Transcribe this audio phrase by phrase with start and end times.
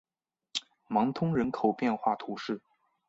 [0.87, 2.59] 芒通人口变化图示